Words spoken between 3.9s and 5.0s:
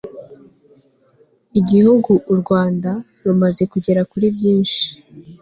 kuri byinshi